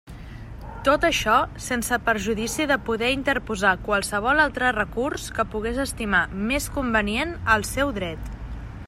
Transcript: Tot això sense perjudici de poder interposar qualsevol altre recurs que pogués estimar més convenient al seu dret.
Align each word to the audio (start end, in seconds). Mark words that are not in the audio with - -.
Tot 0.85 1.03
això 1.09 1.35
sense 1.65 1.99
perjudici 2.07 2.65
de 2.71 2.77
poder 2.87 3.11
interposar 3.17 3.75
qualsevol 3.89 4.41
altre 4.47 4.73
recurs 4.79 5.29
que 5.37 5.47
pogués 5.57 5.83
estimar 5.87 6.23
més 6.53 6.71
convenient 6.79 7.37
al 7.57 7.69
seu 7.75 7.95
dret. 8.01 8.37